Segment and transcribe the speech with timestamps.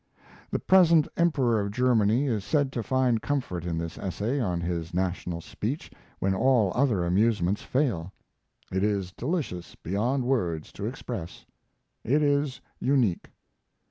[0.49, 4.95] The present Emperor of Germany is said to find comfort in this essay on his
[4.95, 8.11] national speech when all other amusements fail.
[8.71, 11.45] It is delicious beyond words to express;
[12.03, 13.29] it is unique.